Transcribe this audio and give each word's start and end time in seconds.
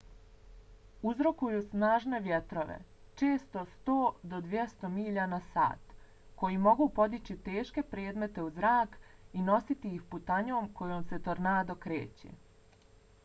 uzrokuju 1.09 1.57
snažne 1.65 2.19
vjetrove 2.27 2.77
često 3.21 3.65
100-200 3.73 4.89
milja/sat 4.93 5.93
koji 6.43 6.57
mogu 6.63 6.87
podići 6.99 7.37
teške 7.49 7.83
predmete 7.91 8.45
u 8.47 8.49
zrak 8.57 8.95
i 9.41 9.43
nositi 9.51 9.93
ih 9.99 10.07
putanjom 10.15 10.73
kojom 10.81 11.05
se 11.13 11.21
tornado 11.29 11.77
kreće 11.85 12.33